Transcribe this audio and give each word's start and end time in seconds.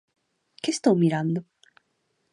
Que 0.61 0.69
estou 0.75 0.95
mirando? 1.01 1.39